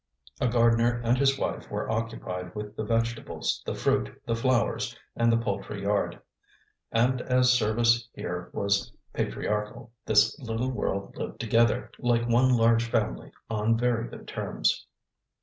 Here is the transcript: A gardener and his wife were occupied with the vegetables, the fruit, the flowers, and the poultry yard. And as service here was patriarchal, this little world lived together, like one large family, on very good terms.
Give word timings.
A 0.39 0.47
gardener 0.47 0.99
and 1.03 1.15
his 1.15 1.37
wife 1.37 1.69
were 1.69 1.87
occupied 1.87 2.55
with 2.55 2.75
the 2.75 2.83
vegetables, 2.83 3.61
the 3.67 3.75
fruit, 3.75 4.19
the 4.25 4.33
flowers, 4.35 4.97
and 5.15 5.31
the 5.31 5.37
poultry 5.37 5.83
yard. 5.83 6.19
And 6.91 7.21
as 7.21 7.51
service 7.53 8.09
here 8.15 8.49
was 8.51 8.91
patriarchal, 9.13 9.91
this 10.07 10.39
little 10.39 10.71
world 10.71 11.15
lived 11.17 11.39
together, 11.39 11.91
like 11.99 12.27
one 12.27 12.57
large 12.57 12.89
family, 12.89 13.31
on 13.47 13.77
very 13.77 14.07
good 14.07 14.27
terms. 14.27 14.87